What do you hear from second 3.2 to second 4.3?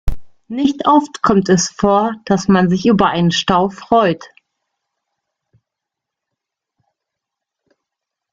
Stau freut.